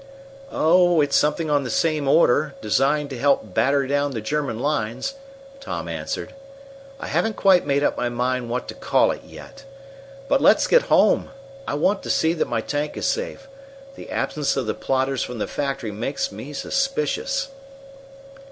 [0.51, 5.13] "Oh, it's something on the same order, designed to help batter down the German lines,"
[5.59, 6.33] Tom answered.
[6.99, 9.63] "I haven't quite made up my mind what to call it yet.
[10.27, 11.29] But let's get home.
[11.67, 13.47] I want to see that my tank is safe.
[13.93, 17.49] The absence of the plotters from the factory makes me suspicious."